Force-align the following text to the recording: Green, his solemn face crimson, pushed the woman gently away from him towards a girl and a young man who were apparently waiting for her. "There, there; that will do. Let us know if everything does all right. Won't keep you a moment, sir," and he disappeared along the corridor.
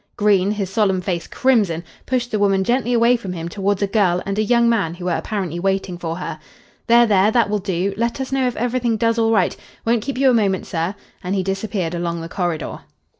Green, 0.17 0.49
his 0.49 0.71
solemn 0.71 0.99
face 0.99 1.27
crimson, 1.27 1.83
pushed 2.07 2.31
the 2.31 2.39
woman 2.39 2.63
gently 2.63 2.91
away 2.91 3.15
from 3.15 3.33
him 3.33 3.47
towards 3.47 3.83
a 3.83 3.85
girl 3.85 4.19
and 4.25 4.39
a 4.39 4.43
young 4.43 4.67
man 4.67 4.95
who 4.95 5.05
were 5.05 5.11
apparently 5.11 5.59
waiting 5.59 5.95
for 5.95 6.15
her. 6.15 6.39
"There, 6.87 7.05
there; 7.05 7.29
that 7.29 7.51
will 7.51 7.59
do. 7.59 7.93
Let 7.95 8.19
us 8.19 8.31
know 8.31 8.47
if 8.47 8.55
everything 8.57 8.97
does 8.97 9.19
all 9.19 9.29
right. 9.29 9.55
Won't 9.85 10.01
keep 10.01 10.17
you 10.17 10.31
a 10.31 10.33
moment, 10.33 10.65
sir," 10.65 10.95
and 11.23 11.35
he 11.35 11.43
disappeared 11.43 11.93
along 11.93 12.21
the 12.21 12.29
corridor. 12.29 12.79